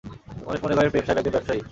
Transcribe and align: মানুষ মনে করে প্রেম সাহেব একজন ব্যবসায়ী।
মানুষ 0.45 0.59
মনে 0.63 0.75
করে 0.75 0.91
প্রেম 0.91 1.05
সাহেব 1.05 1.19
একজন 1.19 1.33
ব্যবসায়ী। 1.35 1.61